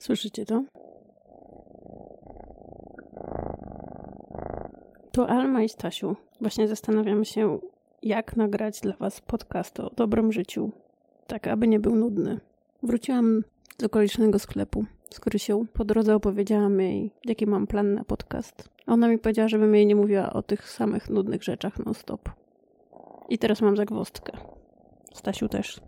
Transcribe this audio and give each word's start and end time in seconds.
Słyszycie 0.00 0.46
to? 0.46 0.64
To 5.12 5.28
Alma 5.28 5.62
i 5.62 5.68
Stasiu. 5.68 6.16
Właśnie 6.40 6.68
zastanawiam 6.68 7.24
się, 7.24 7.58
jak 8.02 8.36
nagrać 8.36 8.80
dla 8.80 8.96
Was 8.96 9.20
podcast 9.20 9.80
o 9.80 9.90
dobrym 9.96 10.32
życiu, 10.32 10.70
tak 11.26 11.46
aby 11.46 11.68
nie 11.68 11.80
był 11.80 11.96
nudny. 11.96 12.40
Wróciłam 12.82 13.42
z 13.78 13.84
okolicznego 13.84 14.38
sklepu 14.38 14.84
z 15.10 15.20
Krysią. 15.20 15.66
Po 15.72 15.84
drodze 15.84 16.14
opowiedziałam 16.14 16.80
jej, 16.80 17.10
jaki 17.24 17.46
mam 17.46 17.66
plan 17.66 17.94
na 17.94 18.04
podcast. 18.04 18.68
Ona 18.86 19.08
mi 19.08 19.18
powiedziała, 19.18 19.48
żebym 19.48 19.74
jej 19.74 19.86
nie 19.86 19.96
mówiła 19.96 20.32
o 20.32 20.42
tych 20.42 20.70
samych 20.70 21.10
nudnych 21.10 21.42
rzeczach 21.42 21.78
non-stop. 21.78 22.28
I 23.28 23.38
teraz 23.38 23.60
mam 23.60 23.76
zagwozdkę. 23.76 24.32
Stasiu 25.14 25.48
też. 25.48 25.80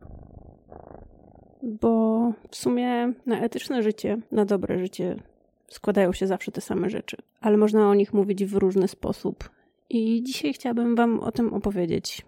Bo 1.63 2.33
w 2.51 2.57
sumie 2.57 3.13
na 3.27 3.41
etyczne 3.41 3.83
życie, 3.83 4.19
na 4.33 4.45
dobre 4.45 4.79
życie 4.79 5.17
składają 5.69 6.13
się 6.13 6.27
zawsze 6.27 6.53
te 6.53 6.61
same 6.61 6.91
rzeczy, 6.91 7.17
ale 7.41 7.57
można 7.57 7.91
o 7.91 7.95
nich 7.95 8.13
mówić 8.13 8.45
w 8.45 8.57
różny 8.57 8.89
sposób. 8.89 9.51
I 9.91 10.23
dzisiaj 10.23 10.53
chciałabym 10.53 10.97
Wam 10.97 11.21
o 11.21 11.33
tym 11.33 11.55
opowiedzieć. 11.55 12.23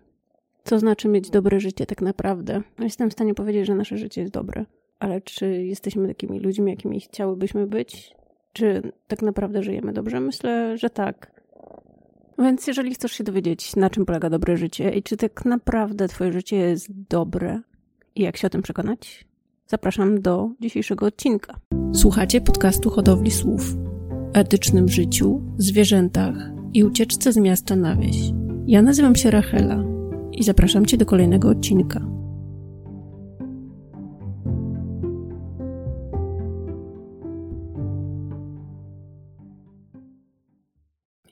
Co 0.65 0.79
znaczy 0.79 1.09
mieć 1.09 1.31
dobre 1.31 1.61
życie 1.61 1.87
tak 1.87 2.03
naprawdę? 2.03 2.63
Jestem 2.79 3.11
w 3.11 3.13
stanie 3.13 3.35
powiedzieć, 3.35 3.67
że 3.67 3.75
nasze 3.75 3.99
życie 3.99 4.21
jest 4.21 4.33
dobre, 4.33 4.67
ale 4.99 5.21
czy 5.21 5.65
jesteśmy 5.65 6.09
takimi 6.09 6.41
ludźmi, 6.41 6.71
jakimi 6.71 7.01
chciałybyśmy 7.01 7.67
być? 7.67 8.15
Czy 8.53 8.93
tak 9.09 9.23
naprawdę 9.23 9.63
żyjemy 9.63 9.93
dobrze? 9.93 10.21
Myślę, 10.21 10.79
że 10.79 10.91
tak. 10.91 11.43
Więc 12.39 12.67
jeżeli 12.67 12.95
chcesz 12.95 13.13
się 13.13 13.25
dowiedzieć, 13.25 13.77
na 13.77 13.91
czym 13.91 14.07
polega 14.07 14.31
dobre 14.31 14.57
życie 14.57 14.91
i 14.91 15.03
czy 15.03 15.17
tak 15.17 15.45
naprawdę 15.45 16.09
Twoje 16.09 16.33
życie 16.33 16.57
jest 16.57 16.89
dobre 17.09 17.61
i 18.17 18.23
jak 18.23 18.37
się 18.37 18.47
o 18.47 18.51
tym 18.51 18.63
przekonać, 18.63 19.25
zapraszam 19.67 20.21
do 20.21 20.51
dzisiejszego 20.61 21.07
odcinka. 21.07 21.61
Słuchacie 21.95 22.41
podcastu 22.41 22.91
Hodowli 22.91 23.31
Słów 23.31 23.77
etycznym 24.33 24.89
życiu, 24.89 25.43
zwierzętach 25.59 26.35
i 26.73 26.85
ucieczce 26.85 27.33
z 27.33 27.37
miasta 27.37 27.77
na 27.77 27.97
wieś. 27.97 28.17
Ja 28.67 28.83
nazywam 28.83 29.17
się 29.17 29.31
Rachela 29.31 29.85
i 30.33 30.45
zapraszam 30.45 30.87
Cię 30.87 30.97
do 30.97 31.07
kolejnego 31.07 31.49
odcinka. 31.49 32.01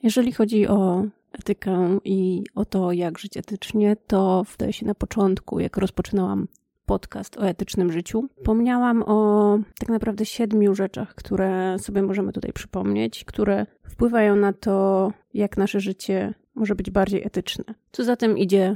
Jeżeli 0.03 0.31
chodzi 0.31 0.67
o 0.67 1.05
etykę 1.31 1.99
i 2.05 2.43
o 2.55 2.65
to, 2.65 2.91
jak 2.91 3.19
żyć 3.19 3.37
etycznie, 3.37 3.95
to 4.07 4.43
wydaje 4.51 4.73
się 4.73 4.85
na 4.85 4.95
początku, 4.95 5.59
jak 5.59 5.77
rozpoczynałam 5.77 6.47
podcast 6.85 7.37
o 7.37 7.47
etycznym 7.47 7.91
życiu, 7.91 8.29
pomniałam 8.43 9.03
o 9.05 9.59
tak 9.79 9.89
naprawdę 9.89 10.25
siedmiu 10.25 10.75
rzeczach, 10.75 11.15
które 11.15 11.79
sobie 11.79 12.01
możemy 12.01 12.33
tutaj 12.33 12.53
przypomnieć, 12.53 13.25
które 13.25 13.65
wpływają 13.89 14.35
na 14.35 14.53
to, 14.53 15.11
jak 15.33 15.57
nasze 15.57 15.79
życie 15.79 16.33
może 16.55 16.75
być 16.75 16.91
bardziej 16.91 17.23
etyczne. 17.23 17.63
Co 17.91 18.03
za 18.03 18.15
tym 18.15 18.37
idzie 18.37 18.75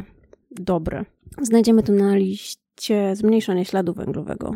dobre. 0.52 1.05
Znajdziemy 1.41 1.83
tu 1.83 1.94
na 1.94 2.16
liście 2.16 3.16
zmniejszanie 3.16 3.66
śladu 3.66 3.94
węglowego, 3.94 4.55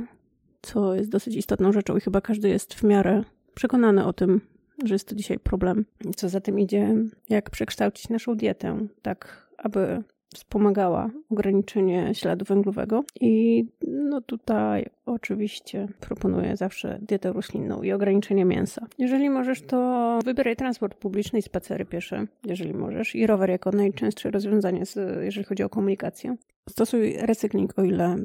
co 0.62 0.96
jest 0.96 1.10
dosyć 1.10 1.36
istotną 1.36 1.72
rzeczą 1.72 1.98
i 1.98 2.02
chyba 2.02 2.22
każdy 2.22 2.50
jest 2.50 2.74
w 2.74 2.84
miarę 2.84 3.24
przekonany 3.54 4.06
o 4.06 4.14
tym, 4.14 4.42
że 4.84 4.96
jest 4.96 5.08
to 5.08 5.16
dzisiaj 5.16 5.40
problem. 5.40 5.86
Co 6.16 6.30
za 6.30 6.42
tym 6.42 6.60
idzie, 6.60 6.96
jak 7.30 7.50
przekształcić 7.50 8.10
naszą 8.10 8.36
dietę, 8.36 8.88
tak 9.02 9.48
aby 9.58 10.04
wspomagała 10.36 11.10
ograniczenie 11.30 12.16
śladu 12.16 12.46
węglowego. 12.46 13.04
I 13.22 13.66
no 13.88 14.22
tutaj 14.22 14.86
oczywiście 15.06 15.88
proponuję 16.00 16.58
zawsze 16.58 17.00
dietę 17.02 17.34
roślinną 17.34 17.82
i 17.82 17.92
ograniczenie 17.92 18.46
mięsa. 18.46 18.88
Jeżeli 18.98 19.30
możesz, 19.30 19.62
to 19.62 20.20
wybieraj 20.26 20.56
transport 20.56 20.96
publiczny 20.96 21.40
i 21.40 21.42
spacery 21.42 21.86
piesze, 21.86 22.26
jeżeli 22.46 22.74
możesz, 22.74 23.16
i 23.16 23.28
rower 23.28 23.50
jako 23.50 23.72
najczęstsze 23.72 24.32
rozwiązanie, 24.32 24.84
jeżeli 25.22 25.46
chodzi 25.46 25.64
o 25.64 25.70
komunikację. 25.70 26.36
Stosuj 26.70 27.18
recykling, 27.18 27.80
o 27.80 27.84
ile 27.84 28.16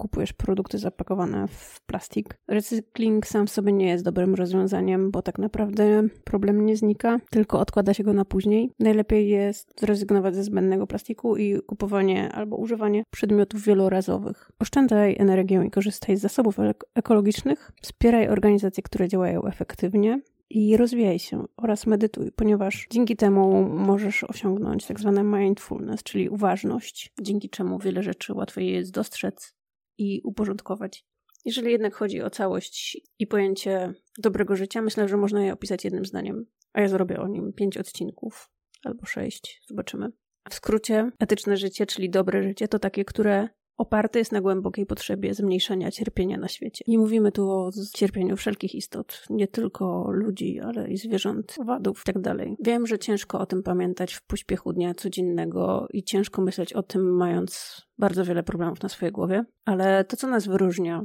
kupujesz 0.00 0.32
produkty 0.32 0.78
zapakowane 0.78 1.48
w 1.48 1.80
plastik. 1.86 2.38
Recykling 2.48 3.26
sam 3.26 3.46
w 3.46 3.50
sobie 3.50 3.72
nie 3.72 3.88
jest 3.88 4.04
dobrym 4.04 4.34
rozwiązaniem, 4.34 5.10
bo 5.10 5.22
tak 5.22 5.38
naprawdę 5.38 6.02
problem 6.24 6.66
nie 6.66 6.76
znika, 6.76 7.18
tylko 7.30 7.60
odkłada 7.60 7.94
się 7.94 8.04
go 8.04 8.12
na 8.12 8.24
później. 8.24 8.70
Najlepiej 8.78 9.28
jest 9.28 9.80
zrezygnować 9.80 10.34
ze 10.34 10.44
zbędnego 10.44 10.86
plastiku 10.86 11.36
i 11.36 11.60
kupowanie 11.66 12.32
albo 12.32 12.56
używanie 12.56 13.02
przedmiotów 13.10 13.64
wielorazowych. 13.64 14.50
Oszczędzaj 14.58 15.16
energię 15.18 15.62
i 15.66 15.70
korzystaj 15.70 16.16
z 16.16 16.20
zasobów 16.20 16.56
ekologicznych. 16.94 17.72
Wspieraj 17.82 18.28
organizacje, 18.28 18.82
które 18.82 19.08
działają 19.08 19.42
efektywnie 19.42 20.20
i 20.50 20.76
rozwijaj 20.76 21.18
się 21.18 21.44
oraz 21.56 21.86
medytuj, 21.86 22.32
ponieważ 22.32 22.86
dzięki 22.90 23.16
temu 23.16 23.68
możesz 23.68 24.24
osiągnąć 24.24 24.86
tak 24.86 25.00
zwane 25.00 25.24
mindfulness, 25.24 26.02
czyli 26.02 26.28
uważność, 26.28 27.12
dzięki 27.20 27.50
czemu 27.50 27.78
wiele 27.78 28.02
rzeczy 28.02 28.34
łatwiej 28.34 28.72
jest 28.72 28.90
dostrzec 28.92 29.59
i 30.00 30.20
uporządkować. 30.24 31.04
Jeżeli 31.44 31.72
jednak 31.72 31.94
chodzi 31.94 32.22
o 32.22 32.30
całość 32.30 33.00
i 33.18 33.26
pojęcie 33.26 33.92
dobrego 34.18 34.56
życia, 34.56 34.82
myślę, 34.82 35.08
że 35.08 35.16
można 35.16 35.44
je 35.44 35.52
opisać 35.52 35.84
jednym 35.84 36.04
zdaniem, 36.04 36.46
a 36.72 36.80
ja 36.80 36.88
zrobię 36.88 37.20
o 37.20 37.28
nim 37.28 37.52
pięć 37.52 37.78
odcinków 37.78 38.50
albo 38.84 39.06
sześć, 39.06 39.62
zobaczymy. 39.68 40.08
W 40.50 40.54
skrócie, 40.54 41.10
etyczne 41.18 41.56
życie, 41.56 41.86
czyli 41.86 42.10
dobre 42.10 42.42
życie, 42.42 42.68
to 42.68 42.78
takie, 42.78 43.04
które 43.04 43.48
oparte 43.80 44.18
jest 44.18 44.32
na 44.32 44.40
głębokiej 44.40 44.86
potrzebie 44.86 45.34
zmniejszania 45.34 45.90
cierpienia 45.90 46.38
na 46.38 46.48
świecie. 46.48 46.84
Nie 46.88 46.98
mówimy 46.98 47.32
tu 47.32 47.50
o 47.50 47.70
cierpieniu 47.94 48.36
wszelkich 48.36 48.74
istot, 48.74 49.24
nie 49.30 49.48
tylko 49.48 50.10
ludzi, 50.10 50.60
ale 50.60 50.88
i 50.88 50.96
zwierząt, 50.96 51.56
owadów 51.60 52.02
itd. 52.06 52.36
Tak 52.36 52.48
Wiem, 52.60 52.86
że 52.86 52.98
ciężko 52.98 53.40
o 53.40 53.46
tym 53.46 53.62
pamiętać 53.62 54.14
w 54.14 54.22
pośpiechu 54.22 54.72
dnia 54.72 54.94
codziennego 54.94 55.86
i 55.92 56.02
ciężko 56.02 56.42
myśleć 56.42 56.72
o 56.72 56.82
tym, 56.82 57.16
mając 57.16 57.82
bardzo 57.98 58.24
wiele 58.24 58.42
problemów 58.42 58.82
na 58.82 58.88
swojej 58.88 59.12
głowie, 59.12 59.44
ale 59.64 60.04
to, 60.04 60.16
co 60.16 60.26
nas 60.26 60.46
wyróżnia, 60.46 61.02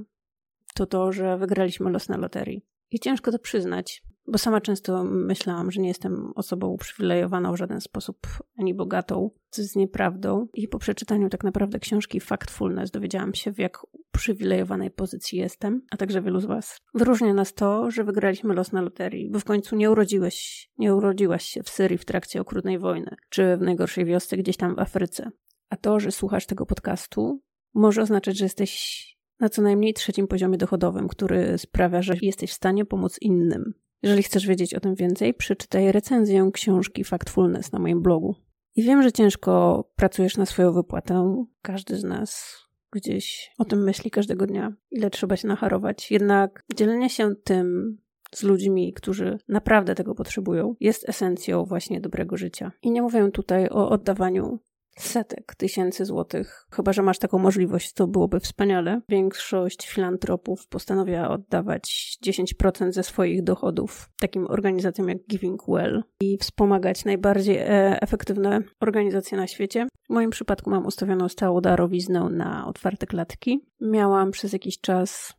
to 0.75 0.85
to, 0.85 1.11
że 1.11 1.37
wygraliśmy 1.37 1.91
los 1.91 2.09
na 2.09 2.17
loterii. 2.17 2.65
I 2.91 2.99
ciężko 2.99 3.31
to 3.31 3.39
przyznać, 3.39 4.03
bo 4.27 4.37
sama 4.37 4.61
często 4.61 5.03
myślałam, 5.03 5.71
że 5.71 5.81
nie 5.81 5.87
jestem 5.87 6.31
osobą 6.35 6.67
uprzywilejowaną 6.67 7.53
w 7.53 7.57
żaden 7.57 7.81
sposób, 7.81 8.27
ani 8.57 8.73
bogatą, 8.73 9.29
co 9.49 9.61
jest 9.61 9.75
nieprawdą. 9.75 10.47
I 10.53 10.67
po 10.67 10.79
przeczytaniu 10.79 11.29
tak 11.29 11.43
naprawdę 11.43 11.79
książki 11.79 12.19
Factfulness 12.19 12.91
dowiedziałam 12.91 13.33
się, 13.33 13.51
w 13.51 13.59
jak 13.59 13.79
uprzywilejowanej 13.93 14.91
pozycji 14.91 15.39
jestem, 15.39 15.81
a 15.91 15.97
także 15.97 16.21
wielu 16.21 16.39
z 16.39 16.45
Was. 16.45 16.77
Wyróżnia 16.93 17.33
nas 17.33 17.53
to, 17.53 17.91
że 17.91 18.03
wygraliśmy 18.03 18.53
los 18.53 18.71
na 18.71 18.81
loterii, 18.81 19.29
bo 19.31 19.39
w 19.39 19.45
końcu 19.45 19.75
nie 19.75 19.91
urodziłeś, 19.91 20.69
nie 20.77 20.95
urodziłaś 20.95 21.45
się 21.45 21.63
w 21.63 21.69
Syrii 21.69 21.97
w 21.97 22.05
trakcie 22.05 22.41
okrutnej 22.41 22.79
wojny, 22.79 23.15
czy 23.29 23.57
w 23.57 23.61
najgorszej 23.61 24.05
wiosce 24.05 24.37
gdzieś 24.37 24.57
tam 24.57 24.75
w 24.75 24.79
Afryce. 24.79 25.31
A 25.69 25.77
to, 25.77 25.99
że 25.99 26.11
słuchasz 26.11 26.45
tego 26.45 26.65
podcastu, 26.65 27.41
może 27.73 28.01
oznaczać, 28.01 28.37
że 28.37 28.45
jesteś 28.45 29.05
na 29.39 29.49
co 29.49 29.61
najmniej 29.61 29.93
trzecim 29.93 30.27
poziomie 30.27 30.57
dochodowym, 30.57 31.07
który 31.07 31.57
sprawia, 31.57 32.01
że 32.01 32.13
jesteś 32.21 32.51
w 32.51 32.55
stanie 32.55 32.85
pomóc 32.85 33.17
innym. 33.21 33.73
Jeżeli 34.03 34.23
chcesz 34.23 34.47
wiedzieć 34.47 34.73
o 34.73 34.79
tym 34.79 34.95
więcej, 34.95 35.33
przeczytaj 35.33 35.91
recenzję 35.91 36.49
książki 36.53 37.03
Factfulness 37.03 37.71
na 37.71 37.79
moim 37.79 38.01
blogu. 38.01 38.35
I 38.75 38.83
wiem, 38.83 39.03
że 39.03 39.11
ciężko 39.11 39.83
pracujesz 39.95 40.37
na 40.37 40.45
swoją 40.45 40.73
wypłatę. 40.73 41.45
Każdy 41.61 41.97
z 41.97 42.03
nas 42.03 42.57
gdzieś 42.91 43.51
o 43.57 43.65
tym 43.65 43.83
myśli 43.83 44.11
każdego 44.11 44.47
dnia, 44.47 44.73
ile 44.91 45.09
trzeba 45.09 45.37
się 45.37 45.47
nacharować. 45.47 46.11
Jednak 46.11 46.63
dzielenie 46.75 47.09
się 47.09 47.35
tym 47.43 47.97
z 48.35 48.43
ludźmi, 48.43 48.93
którzy 48.93 49.37
naprawdę 49.47 49.95
tego 49.95 50.15
potrzebują, 50.15 50.75
jest 50.79 51.09
esencją 51.09 51.65
właśnie 51.65 52.01
dobrego 52.01 52.37
życia. 52.37 52.71
I 52.81 52.91
nie 52.91 53.01
mówię 53.01 53.31
tutaj 53.31 53.69
o 53.69 53.89
oddawaniu 53.89 54.59
setek 54.97 55.55
tysięcy 55.55 56.05
złotych. 56.05 56.67
Chyba, 56.71 56.93
że 56.93 57.01
masz 57.01 57.19
taką 57.19 57.39
możliwość, 57.39 57.93
to 57.93 58.07
byłoby 58.07 58.39
wspaniale. 58.39 59.01
Większość 59.09 59.87
filantropów 59.87 60.67
postanowiła 60.67 61.29
oddawać 61.29 62.17
10% 62.25 62.91
ze 62.91 63.03
swoich 63.03 63.43
dochodów 63.43 64.09
takim 64.19 64.47
organizacjom 64.47 65.09
jak 65.09 65.17
Giving 65.29 65.61
Well 65.67 66.03
i 66.21 66.37
wspomagać 66.37 67.05
najbardziej 67.05 67.57
e, 67.57 68.01
efektywne 68.01 68.59
organizacje 68.79 69.37
na 69.37 69.47
świecie. 69.47 69.87
W 70.09 70.13
moim 70.13 70.29
przypadku 70.29 70.69
mam 70.69 70.85
ustawioną 70.85 71.29
stałą 71.29 71.61
darowiznę 71.61 72.29
na 72.31 72.67
otwarte 72.67 73.07
klatki. 73.07 73.65
Miałam 73.81 74.31
przez 74.31 74.53
jakiś 74.53 74.81
czas 74.81 75.33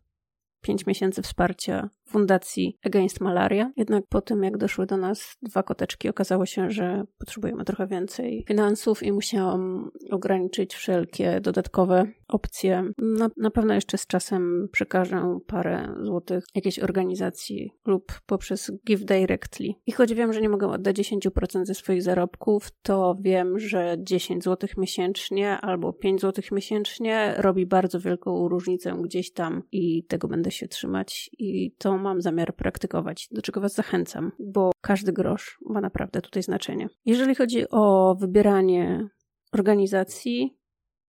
5 0.67 0.87
miesięcy 0.87 1.23
wsparcia 1.23 1.91
Fundacji 2.07 2.79
Against 2.85 3.21
Malaria. 3.21 3.73
Jednak 3.77 4.05
po 4.09 4.21
tym, 4.21 4.43
jak 4.43 4.57
doszły 4.57 4.87
do 4.87 4.97
nas 4.97 5.37
dwa 5.43 5.63
koteczki, 5.63 6.09
okazało 6.09 6.47
się, 6.47 6.71
że 6.71 7.05
potrzebujemy 7.19 7.65
trochę 7.65 7.87
więcej 7.87 8.45
finansów 8.49 9.03
i 9.03 9.13
musiałam 9.13 9.91
ograniczyć 10.11 10.75
wszelkie 10.75 11.41
dodatkowe 11.41 12.07
opcje. 12.29 12.85
Na, 12.99 13.29
na 13.37 13.51
pewno 13.51 13.75
jeszcze 13.75 13.99
z 13.99 14.07
czasem 14.07 14.69
przekażę 14.73 15.39
parę 15.47 15.95
złotych 16.01 16.45
jakiejś 16.55 16.79
organizacji 16.79 17.73
lub 17.87 18.13
poprzez 18.27 18.73
Give 18.87 19.05
Directly. 19.05 19.75
I 19.87 19.93
choć 19.93 20.15
wiem, 20.15 20.33
że 20.33 20.41
nie 20.41 20.49
mogę 20.49 20.69
oddać 20.69 20.97
10% 20.97 21.65
ze 21.65 21.75
swoich 21.75 22.03
zarobków, 22.03 22.71
to 22.83 23.17
wiem, 23.21 23.59
że 23.59 23.97
10 23.99 24.45
złotych 24.45 24.77
miesięcznie 24.77 25.61
albo 25.61 25.93
5 25.93 26.21
złotych 26.21 26.53
miesięcznie 26.53 27.35
robi 27.37 27.67
bardzo 27.67 28.01
wielką 28.01 28.49
różnicę 28.49 28.97
gdzieś 29.03 29.33
tam 29.33 29.63
i 29.73 30.05
tego 30.05 30.29
będę 30.29 30.51
się 30.57 30.69
trzymać 30.69 31.31
i 31.39 31.73
to 31.79 31.99
mam 31.99 32.21
zamiar 32.21 32.57
praktykować, 32.57 33.29
do 33.31 33.43
czego 33.43 33.61
Was 33.61 33.75
zachęcam, 33.75 34.33
bo 34.39 34.71
każdy 34.81 35.13
grosz 35.13 35.59
ma 35.67 35.81
naprawdę 35.81 36.23
tutaj 36.23 36.43
znaczenie. 36.43 36.89
Jeżeli 37.05 37.35
chodzi 37.35 37.71
o 37.71 38.15
wybieranie 38.21 39.09
organizacji, 39.53 40.59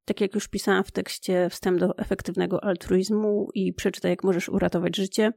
tak 0.06 0.22
jak 0.22 0.36
już 0.36 0.48
pisałam 0.48 0.84
w 0.84 0.92
tekście 0.92 1.50
Wstęp 1.50 1.80
do 1.80 1.98
efektywnego 1.98 2.64
altruizmu 2.64 3.48
i 3.54 3.74
przeczytaj, 3.74 4.12
jak 4.12 4.24
możesz 4.24 4.50
uratować 4.50 4.96
życie, 4.96 5.34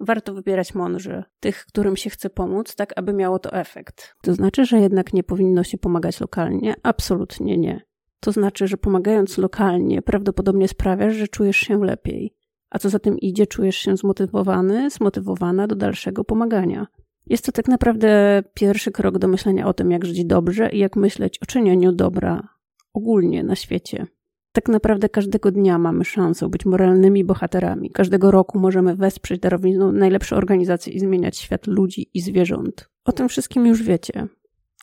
warto 0.00 0.34
wybierać 0.34 0.74
mądrze 0.74 1.24
tych, 1.40 1.66
którym 1.66 1.96
się 1.96 2.10
chce 2.10 2.30
pomóc, 2.30 2.74
tak 2.74 2.92
aby 2.96 3.12
miało 3.12 3.38
to 3.38 3.52
efekt. 3.52 4.14
To 4.22 4.34
znaczy, 4.34 4.64
że 4.64 4.78
jednak 4.78 5.12
nie 5.12 5.22
powinno 5.22 5.64
się 5.64 5.78
pomagać 5.78 6.20
lokalnie? 6.20 6.74
Absolutnie 6.82 7.58
nie. 7.58 7.80
To 8.20 8.32
znaczy, 8.32 8.66
że 8.66 8.76
pomagając 8.76 9.38
lokalnie, 9.38 10.02
prawdopodobnie 10.02 10.68
sprawiasz, 10.68 11.14
że 11.14 11.28
czujesz 11.28 11.56
się 11.56 11.84
lepiej. 11.84 12.34
A 12.74 12.78
co 12.78 12.90
za 12.90 12.98
tym 12.98 13.18
idzie, 13.18 13.46
czujesz 13.46 13.76
się 13.76 13.96
zmotywowany, 13.96 14.90
zmotywowana 14.90 15.66
do 15.66 15.74
dalszego 15.74 16.24
pomagania. 16.24 16.86
Jest 17.26 17.46
to 17.46 17.52
tak 17.52 17.68
naprawdę 17.68 18.42
pierwszy 18.54 18.90
krok 18.90 19.18
do 19.18 19.28
myślenia 19.28 19.66
o 19.66 19.74
tym, 19.74 19.90
jak 19.90 20.04
żyć 20.04 20.24
dobrze 20.24 20.70
i 20.70 20.78
jak 20.78 20.96
myśleć 20.96 21.38
o 21.42 21.46
czynieniu 21.46 21.92
dobra 21.92 22.48
ogólnie 22.94 23.42
na 23.42 23.56
świecie. 23.56 24.06
Tak 24.52 24.68
naprawdę 24.68 25.08
każdego 25.08 25.50
dnia 25.50 25.78
mamy 25.78 26.04
szansę 26.04 26.48
być 26.48 26.66
moralnymi 26.66 27.24
bohaterami. 27.24 27.90
Każdego 27.90 28.30
roku 28.30 28.58
możemy 28.58 28.96
wesprzeć 28.96 29.40
darowizną 29.40 29.92
najlepsze 29.92 30.36
organizacje 30.36 30.92
i 30.92 31.00
zmieniać 31.00 31.38
świat 31.38 31.66
ludzi 31.66 32.10
i 32.14 32.20
zwierząt. 32.20 32.90
O 33.04 33.12
tym 33.12 33.28
wszystkim 33.28 33.66
już 33.66 33.82
wiecie. 33.82 34.26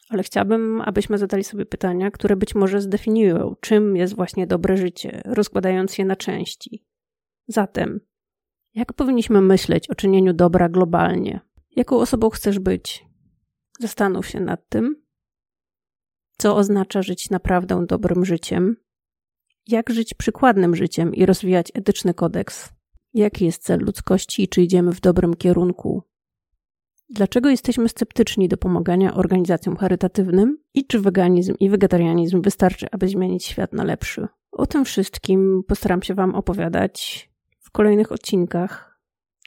Ale 0.10 0.24
chciałabym, 0.24 0.82
abyśmy 0.82 1.18
zadali 1.18 1.44
sobie 1.44 1.66
pytania, 1.66 2.12
które 2.12 2.36
być 2.36 2.56
może 2.56 2.82
zdefiniują, 2.82 3.56
czym 3.60 3.96
jest 3.98 4.16
właśnie 4.16 4.48
dobre 4.48 4.78
życie, 4.78 5.22
rozkładając 5.26 5.98
je 5.98 6.06
na 6.06 6.16
części. 6.16 6.91
Zatem, 7.51 8.00
jak 8.75 8.94
powinniśmy 8.94 9.42
myśleć 9.42 9.89
o 9.89 9.95
czynieniu 9.95 10.33
dobra 10.33 10.69
globalnie? 10.69 11.39
Jaką 11.75 11.98
osobą 11.98 12.30
chcesz 12.30 12.59
być? 12.59 13.06
Zastanów 13.80 14.27
się 14.27 14.39
nad 14.39 14.69
tym. 14.69 15.03
Co 16.38 16.56
oznacza 16.56 17.01
żyć 17.01 17.30
naprawdę 17.30 17.86
dobrym 17.88 18.25
życiem? 18.25 18.75
Jak 19.68 19.89
żyć 19.89 20.13
przykładnym 20.13 20.75
życiem 20.75 21.15
i 21.15 21.25
rozwijać 21.25 21.71
etyczny 21.74 22.13
kodeks? 22.13 22.69
Jaki 23.13 23.45
jest 23.45 23.63
cel 23.63 23.80
ludzkości 23.80 24.44
i 24.44 24.47
czy 24.47 24.62
idziemy 24.62 24.92
w 24.92 25.01
dobrym 25.01 25.33
kierunku? 25.33 26.04
Dlaczego 27.09 27.50
jesteśmy 27.50 27.89
sceptyczni 27.89 28.47
do 28.47 28.57
pomagania 28.57 29.13
organizacjom 29.13 29.75
charytatywnym 29.75 30.57
i 30.74 30.88
czy 30.88 31.00
weganizm 31.00 31.56
i 31.59 31.69
wegetarianizm 31.69 32.42
wystarczy, 32.42 32.88
aby 32.92 33.07
zmienić 33.07 33.45
świat 33.45 33.74
na 33.74 33.83
lepszy? 33.83 34.27
O 34.51 34.65
tym 34.65 34.86
wszystkim 34.86 35.63
postaram 35.68 36.04
się 36.04 36.13
Wam 36.13 36.36
opowiadać 36.36 37.31
kolejnych 37.71 38.12
odcinkach 38.12 39.00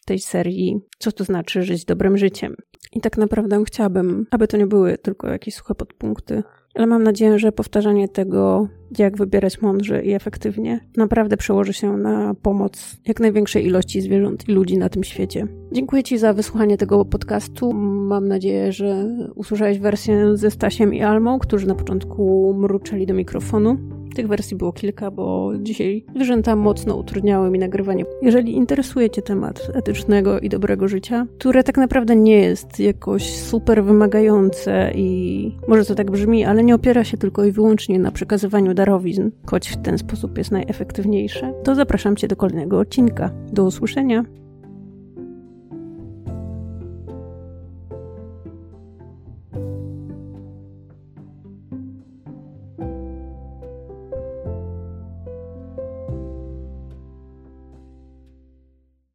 tej 0.04 0.18
serii, 0.18 0.80
co 0.98 1.12
to 1.12 1.24
znaczy 1.24 1.62
żyć 1.62 1.84
dobrym 1.84 2.18
życiem. 2.18 2.56
I 2.92 3.00
tak 3.00 3.18
naprawdę 3.18 3.64
chciałabym, 3.64 4.26
aby 4.30 4.48
to 4.48 4.56
nie 4.56 4.66
były 4.66 4.98
tylko 4.98 5.28
jakieś 5.28 5.54
suche 5.54 5.74
podpunkty, 5.74 6.42
ale 6.74 6.86
mam 6.86 7.02
nadzieję, 7.02 7.38
że 7.38 7.52
powtarzanie 7.52 8.08
tego, 8.08 8.68
jak 8.98 9.16
wybierać 9.16 9.62
mądrze 9.62 10.02
i 10.02 10.12
efektywnie, 10.12 10.80
naprawdę 10.96 11.36
przełoży 11.36 11.72
się 11.72 11.96
na 11.96 12.34
pomoc 12.34 12.96
jak 13.06 13.20
największej 13.20 13.66
ilości 13.66 14.00
zwierząt 14.00 14.48
i 14.48 14.52
ludzi 14.52 14.78
na 14.78 14.88
tym 14.88 15.04
świecie. 15.04 15.46
Dziękuję 15.72 16.02
Ci 16.02 16.18
za 16.18 16.32
wysłuchanie 16.32 16.76
tego 16.76 17.04
podcastu. 17.04 17.72
Mam 17.72 18.28
nadzieję, 18.28 18.72
że 18.72 19.04
usłyszałeś 19.34 19.78
wersję 19.78 20.36
ze 20.36 20.50
Stasiem 20.50 20.94
i 20.94 21.02
Almą, 21.02 21.38
którzy 21.38 21.66
na 21.66 21.74
początku 21.74 22.54
mruczeli 22.58 23.06
do 23.06 23.14
mikrofonu. 23.14 23.93
Tych 24.14 24.28
wersji 24.28 24.56
było 24.56 24.72
kilka, 24.72 25.10
bo 25.10 25.52
dzisiaj 25.58 26.04
zwierzęta 26.14 26.56
mocno 26.56 26.96
utrudniały 26.96 27.50
mi 27.50 27.58
nagrywanie. 27.58 28.04
Jeżeli 28.22 28.52
interesuje 28.52 29.10
Cię 29.10 29.22
temat 29.22 29.70
etycznego 29.74 30.40
i 30.40 30.48
dobrego 30.48 30.88
życia, 30.88 31.26
które 31.38 31.64
tak 31.64 31.76
naprawdę 31.76 32.16
nie 32.16 32.38
jest 32.38 32.80
jakoś 32.80 33.36
super 33.36 33.84
wymagające 33.84 34.92
i 34.94 35.58
może 35.68 35.84
to 35.84 35.94
tak 35.94 36.10
brzmi, 36.10 36.44
ale 36.44 36.64
nie 36.64 36.74
opiera 36.74 37.04
się 37.04 37.16
tylko 37.16 37.44
i 37.44 37.52
wyłącznie 37.52 37.98
na 37.98 38.10
przekazywaniu 38.10 38.74
darowizn, 38.74 39.30
choć 39.46 39.68
w 39.68 39.82
ten 39.82 39.98
sposób 39.98 40.38
jest 40.38 40.50
najefektywniejsze, 40.50 41.52
to 41.64 41.74
zapraszam 41.74 42.16
Cię 42.16 42.28
do 42.28 42.36
kolejnego 42.36 42.78
odcinka. 42.78 43.30
Do 43.52 43.64
usłyszenia! 43.64 44.43